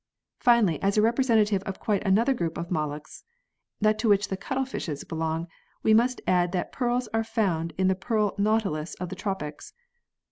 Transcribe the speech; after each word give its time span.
Finally, 0.39 0.81
as 0.81 0.97
a 0.97 1.01
representative 1.03 1.61
of 1.61 1.79
quite 1.79 2.03
another 2.03 2.33
group 2.33 2.57
of 2.57 2.71
molluscs, 2.71 3.23
that 3.79 3.99
to 3.99 4.09
which 4.09 4.29
the 4.29 4.35
cuttlefishes 4.35 5.07
belong, 5.07 5.47
we 5.83 5.93
must 5.93 6.21
add 6.25 6.51
that 6.53 6.71
pearls 6.71 7.07
are 7.13 7.23
found 7.23 7.71
in 7.77 7.87
the 7.87 7.93
pearl 7.93 8.33
Nautilus 8.39 8.95
of 8.95 9.09
the 9.09 9.15
tropics. 9.15 9.73